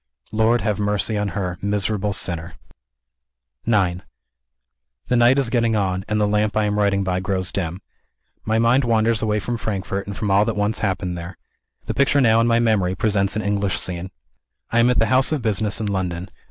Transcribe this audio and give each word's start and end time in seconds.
Lord, 0.31 0.61
have 0.61 0.79
mercy 0.79 1.15
on 1.15 1.27
her 1.37 1.59
miserable 1.61 2.11
sinner! 2.11 2.55
IX 3.67 4.01
The 5.09 5.15
night 5.15 5.37
is 5.37 5.51
getting 5.51 5.75
on; 5.75 6.05
and 6.07 6.19
the 6.19 6.27
lamp 6.27 6.57
I 6.57 6.63
am 6.63 6.79
writing 6.79 7.03
by 7.03 7.19
grows 7.19 7.51
dim. 7.51 7.83
My 8.43 8.57
mind 8.57 8.83
wanders 8.83 9.21
away 9.21 9.39
from 9.39 9.57
Frankfort, 9.57 10.07
and 10.07 10.17
from 10.17 10.31
all 10.31 10.43
that 10.45 10.55
once 10.55 10.79
happened 10.79 11.19
there. 11.19 11.37
The 11.85 11.93
picture 11.93 12.19
now 12.19 12.41
in 12.41 12.47
my 12.47 12.59
memory 12.59 12.95
presents 12.95 13.35
an 13.35 13.43
English 13.43 13.79
scene. 13.79 14.09
I 14.71 14.79
am 14.79 14.89
at 14.89 14.97
the 14.97 15.05
house 15.05 15.31
of 15.31 15.43
business 15.43 15.79
in 15.79 15.85
London. 15.85 16.29